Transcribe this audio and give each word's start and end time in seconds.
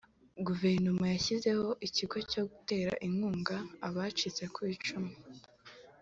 Guverinoma 0.47 1.05
yashyizeho 1.13 1.67
ikigo 1.87 2.17
cyo 2.31 2.43
gutera 2.51 2.91
inkunga 3.07 3.57
abacitse 3.87 4.43
ku 4.53 4.59
icumu 4.75 5.11